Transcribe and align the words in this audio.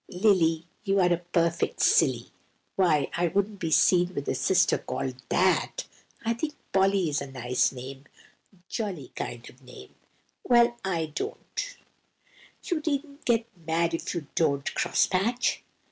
"Lily, 0.09 0.65
you 0.83 0.99
are 0.99 1.13
a 1.13 1.17
perfect 1.17 1.79
silly! 1.79 2.31
Why, 2.75 3.11
I 3.15 3.27
wouldn't 3.27 3.59
be 3.59 3.69
seen 3.69 4.15
with 4.15 4.27
a 4.29 4.33
sister 4.33 4.79
called 4.79 5.21
that! 5.29 5.85
I 6.25 6.33
think 6.33 6.55
Polly 6.73 7.07
is 7.07 7.21
a 7.21 7.29
nice, 7.31 7.71
jolly 8.67 9.11
kind 9.15 9.47
of 9.47 9.61
name." 9.61 9.93
"Well, 10.43 10.75
I 10.83 11.11
don't." 11.13 11.77
"You 12.63 12.79
needn't 12.83 13.25
get 13.25 13.45
mad 13.55 13.93
if 13.93 14.15
you 14.15 14.25
don't. 14.33 14.73
Cross 14.73 15.05
patch!" 15.05 15.61